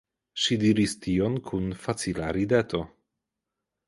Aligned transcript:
Ŝi 0.43 0.55
diris 0.61 0.95
tion 1.03 1.35
kun 1.49 1.67
facila 1.83 2.31
rideto. 2.39 2.81